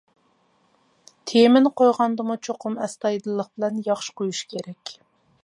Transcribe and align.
تېمىنى 1.31 1.71
قويغاندىمۇ 1.81 2.39
چوقۇم 2.49 2.79
ئەستايىدىللىق 2.87 3.53
بىلەن 3.59 3.79
ياخشى 3.91 4.19
قويۇش 4.23 4.43
كېرەك. 4.57 4.97